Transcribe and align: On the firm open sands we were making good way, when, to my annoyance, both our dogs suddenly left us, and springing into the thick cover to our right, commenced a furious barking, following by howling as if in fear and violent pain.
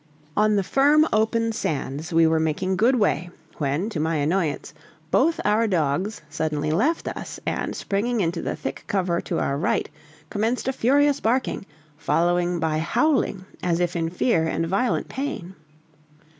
On 0.35 0.55
the 0.55 0.63
firm 0.63 1.07
open 1.13 1.51
sands 1.51 2.11
we 2.11 2.25
were 2.25 2.39
making 2.39 2.75
good 2.75 2.95
way, 2.95 3.29
when, 3.59 3.87
to 3.91 3.99
my 3.99 4.15
annoyance, 4.15 4.73
both 5.11 5.39
our 5.45 5.67
dogs 5.67 6.23
suddenly 6.27 6.71
left 6.71 7.07
us, 7.07 7.39
and 7.45 7.75
springing 7.75 8.19
into 8.19 8.41
the 8.41 8.55
thick 8.55 8.83
cover 8.87 9.21
to 9.21 9.37
our 9.37 9.59
right, 9.59 9.87
commenced 10.31 10.67
a 10.67 10.73
furious 10.73 11.19
barking, 11.19 11.67
following 11.97 12.59
by 12.59 12.79
howling 12.79 13.45
as 13.61 13.79
if 13.79 13.95
in 13.95 14.09
fear 14.09 14.47
and 14.47 14.65
violent 14.65 15.07
pain. 15.07 15.53